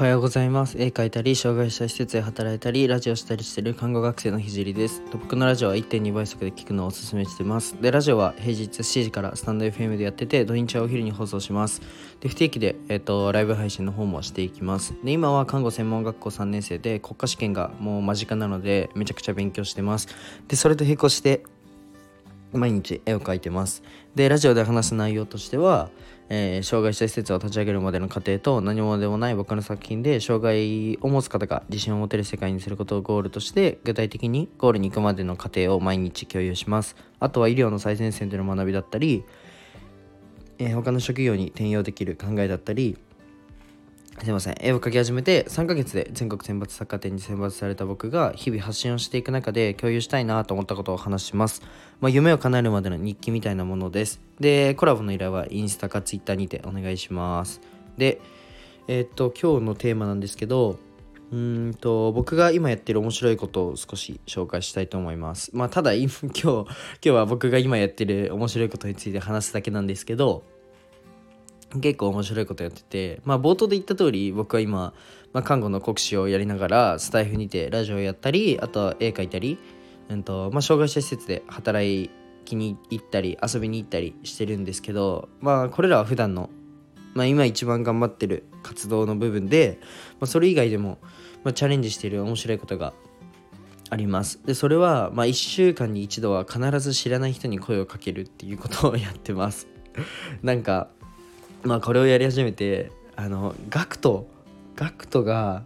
[0.00, 0.78] おはようございます。
[0.78, 5.02] 絵描いたり障害者施設で働いたりラジオしたりしてる看護学生のひじりです。
[5.12, 7.76] 僕のラジオは1.2倍速で聞くのをおすすめしてます。
[7.82, 11.82] でラジオは平日7時からスタンド FM でやってて土日はお昼に放送します。
[12.20, 14.94] で不定期で、えっと、ライブ配信の方もしていきます。
[15.04, 20.08] で今は看護専門学校3年生で国家試験がもう間近なのでめちゃくちゃ勉強してます。
[20.48, 21.42] でそれと並行して
[22.52, 23.82] 毎日絵を描いてます。
[24.14, 25.90] でラジオで話す内容としては、
[26.28, 36.96] えー、障害者施設を立ち上げるまでの過程と何者でもない僕の作品で障害を持つ方が自信を持てる世界にすることをゴールとして具体的にゴールに行くまでの過程を毎日共有します。
[37.18, 39.24] あとは医療の最前線での学びだったり、
[40.58, 42.96] えー、他の職業に転用できる考えだったり
[44.22, 44.56] すいません。
[44.60, 51.62] 絵を描き始めて3ヶ月で全国選抜作家展に選抜された僕が日々発信をしていく中で共有したいなと思ったことを話します、
[52.00, 54.20] まあ、夢を叶えるまでの日記みたいなものです。
[54.38, 57.62] でコラボの依頼はインスタかツイッターにてお願いします。
[57.96, 58.20] で
[58.88, 60.78] えー、っと今日のテーマなんですけど
[61.32, 65.50] うんと僕が今やってる面白いことを少し紹介したいと思います。
[65.54, 66.66] まあただ今日今
[67.00, 70.42] 日は僕が今やってる面白いことについて話すだけなんですけど
[71.78, 74.92] 結構面白いことやってて、まあ、冒頭で言った通り僕は今、
[75.32, 79.58] まあ、看護の国試をやりながらスタイフにてラジオやったりあとは絵描いたり、
[80.08, 82.10] うんとまあ、障害者施設で働
[82.44, 86.50] きに行ったり遊びに行ったりしてるんですけど、まあ、これらは普段の、
[87.14, 89.78] まあ、今一番頑張ってる活動の部分で、
[90.18, 90.98] まあ、それ以外でも、
[91.44, 92.92] まあ、チャレンジしてる面白いことが
[93.90, 94.40] あります。
[94.44, 99.68] でそれは、まあ、1週間に一度は必ず知らない人に声をかけるっていうことをやってます。
[100.42, 100.90] なんか
[101.62, 104.26] まあこれをやり始めてあのガクト
[104.76, 105.64] ガクトが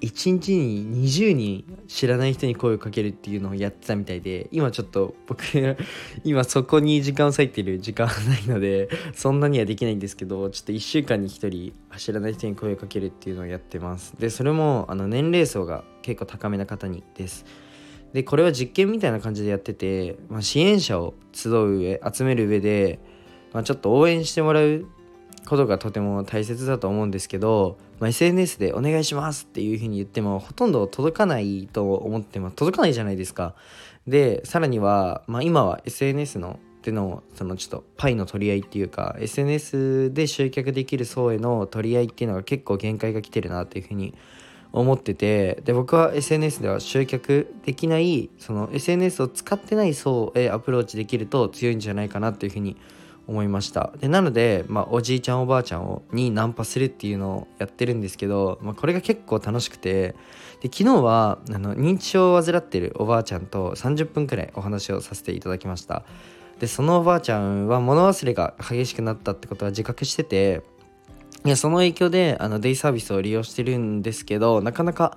[0.00, 5.42] 1日に20人知らない人に声をかけるっていうのをやってたみたいで今ちょっと僕
[6.24, 14.14] 今そこに時間を割いてる時間はないのでそんなにはできないんですけどちょっと1週間に1人知らない人に声をかけるっていうのをやってます。
[14.18, 17.44] でそれもあの年齢層が結構高めな方にです。
[18.12, 22.98] でこれは実験みたいな感じでやってて、まあ、支援者を集う上集める上で、
[23.52, 24.86] まあ、ちょっと応援してもらう
[25.46, 33.54] ことがとても大切だと思うんですけど、まあ、SNS でお願いしますっていうふうに言ってもほとんど届かないと思ってます届かないじゃないですか。
[34.06, 44.14] でさらには、まあ、今は SNS のでのそのちょっとパイの取り合いっていうか SNS で集客できる層への取り合いっていうのが結構限界が来てるなっていうふうに
[44.72, 52.78] 思っててで僕は SNS では集客できないその SNS を使ってない層へアプローチできると強いんじゃないかなっていうふうに思
[53.30, 53.92] 思いました。
[54.00, 60.16] でなので、まあ、おじいちゃんおばあちゃんをにナンパするっていうのをやってるんですけど、まあ、これが結構楽しくて
[60.60, 66.04] で昨日はあの認知症を患ってるおばあちゃんと30分くらいお話をさせていただきました。
[66.58, 70.62] でそのおばあちゃんは物忘れが激しくなったってことは自覚してて
[71.56, 75.16] その影響であのデイサービスを利用してるんですけどなかなか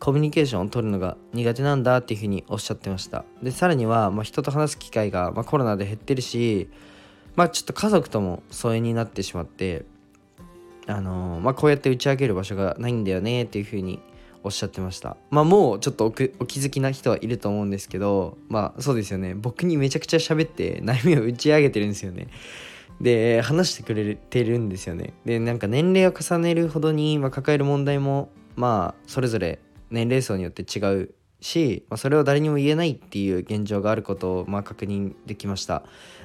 [0.00, 3.24] コミュニケーションを取るのが苦手なんだっていうふうにおっしゃってました。
[3.42, 6.70] でさらには、まあ、人と話す機会が、まあ、コロナで減ってるし
[7.36, 9.84] まあちょっと家族とも疎遠になってしまって
[10.86, 14.00] あのー、まあこうやって打ち上げる場所がないんだよねっていうふうに
[14.42, 15.16] おっしゃってました。
[15.30, 19.34] まあもうちょっとお気づきな人はいると思うんですけどまあそうですよね。
[19.34, 22.28] 僕にめちゃくちゃ喋って悩みを打ち上げてるんですよね。
[23.00, 25.14] で話してくれてるんですよね。
[25.24, 29.58] でなんか年齢を重ねるほどに、まあ、抱える問題もまあそれぞれ
[29.90, 35.82] 年齢層によって違うし、まあ、それを誰にも言えないっていう現状があることをまあ確認できました。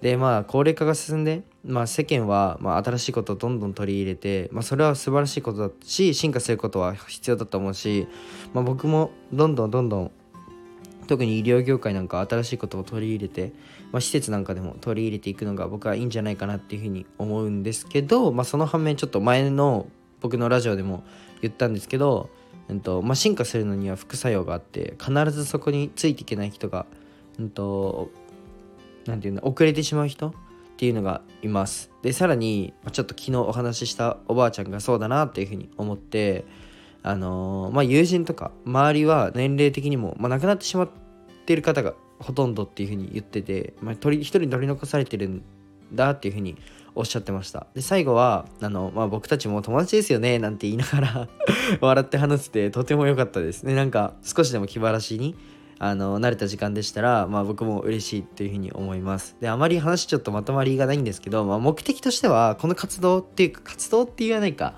[0.00, 8.06] でまあ高齢化が進んで、まあ、世間はまあ新しいことをどんどん取り入れて、まあ、それは素晴らしいことだし進化することは必要だと思うし、
[8.54, 10.10] まあ、僕もどんどんどんどん
[11.08, 13.52] 特に医療業界なんか新しいことを取り入れて、
[13.92, 19.88] まあ、施設なんかでも取り入れていくのが僕はいいんじゃないかなっていうふうに思うんですけど、まあ、その反面ちょっと前の
[20.20, 21.04] 僕のラジオでも
[21.40, 22.30] 言ったんですけど
[22.68, 26.86] うんとまあ、進化するのには副作用があって必ずそこについていけない人が、
[27.38, 28.10] うんと、
[29.16, 30.32] んていうの遅れてしまう人っ
[30.76, 31.90] ていうのがいます。
[32.02, 36.44] でさらにちょっと昨日お話ししたおばあちゃんがそうだなっていうふうに思って
[37.02, 40.88] あのー、まあ友人とか周りは年齢的にも、まあ、亡くなってしまっ
[41.46, 45.42] てる方がほとんどっていうふうに言ってて、まあ、一人取り残されてるん
[45.92, 46.56] だっていうふうに
[46.94, 47.66] おっしゃってました。
[47.74, 51.28] で最後はあの、まあ、僕たちも友達ですよねなんて言いながら
[51.80, 53.62] 笑って話せてとても良かったです。
[53.62, 55.36] ねなんか少しでも気晴らしに
[55.78, 59.36] あの慣れた時間でしたら、まあ、僕も嬉しいっていうふうに思います。
[59.40, 64.74] であまり話ちょっとまとまりがないんですけど、まあ、目的としてはこの活動っていうか活動って言わないか。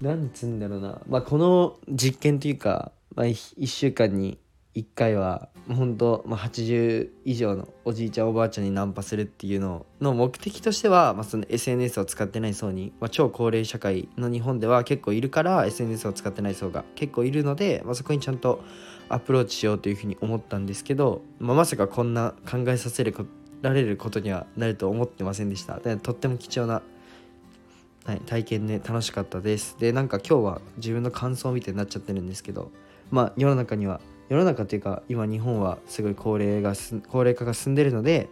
[0.00, 4.38] なんつうんだろうな、まあ、この実験というか、まあ、1週間に
[4.74, 18.64] 1回は本当、まあ、80以上のおじいちゃんおばあちゃんにナンパするっていうのの目的としては、まあ、その SNS を使ってない層に、まあ、超高齢社会の日本では結構いるから SNS を使ってない層が結構いるので、まあ、そこにちゃんと
[19.12, 23.04] アプローチしようというふうに思ったんですけど、まあ、まさかこんな考えさせ
[23.62, 25.78] られることにはなると思ってませんでした。
[25.78, 26.82] でとっても貴重な
[28.04, 29.76] はい、体験で、ね、楽しかったです。
[29.78, 32.72] でなんか今日は自分の感想みたいになっちゃってるんですけど
[33.12, 36.74] まあ世の中には世の中っていうか今日本はすごい高齢が
[37.08, 38.28] 高齢化が進んでるので、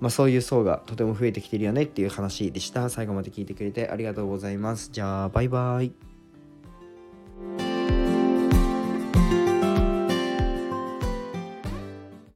[0.00, 2.88] まあ、そういう層がとても増えてきてるよねっていう話でした。
[2.88, 4.90] 最後まで聞いてくれてありがとうございます。
[4.92, 6.11] じゃあバイバイ。